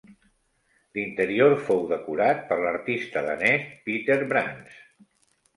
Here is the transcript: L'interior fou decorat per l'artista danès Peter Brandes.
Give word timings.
L'interior 0.99 1.53
fou 1.67 1.83
decorat 1.91 2.41
per 2.53 2.57
l'artista 2.63 3.23
danès 3.29 3.69
Peter 3.91 4.21
Brandes. 4.33 4.85